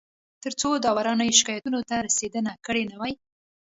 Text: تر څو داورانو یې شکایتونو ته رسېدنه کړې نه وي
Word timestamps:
تر 0.43 0.53
څو 0.61 0.69
داورانو 0.83 1.23
یې 1.29 1.37
شکایتونو 1.39 1.79
ته 1.89 1.95
رسېدنه 2.07 2.51
کړې 2.65 2.83
نه 2.91 2.95
وي 3.01 3.13